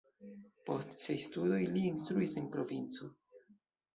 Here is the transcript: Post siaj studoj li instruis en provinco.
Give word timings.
Post 0.67 0.95
siaj 1.03 1.17
studoj 1.25 1.59
li 1.75 1.83
instruis 1.89 2.35
en 2.41 2.47
provinco. 2.57 3.13